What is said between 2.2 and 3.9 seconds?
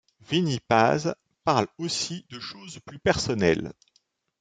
de choses plus personnelles.